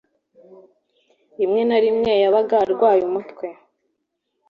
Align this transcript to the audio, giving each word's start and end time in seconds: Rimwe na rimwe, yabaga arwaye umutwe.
Rimwe 1.39 1.61
na 1.69 1.77
rimwe, 1.83 2.11
yabaga 2.23 2.55
arwaye 2.63 3.01
umutwe. 3.09 3.47